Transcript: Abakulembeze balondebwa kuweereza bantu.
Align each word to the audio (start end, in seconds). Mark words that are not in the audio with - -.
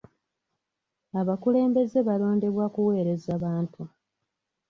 Abakulembeze 1.19 1.99
balondebwa 2.07 2.65
kuweereza 2.73 3.33
bantu. 3.43 3.81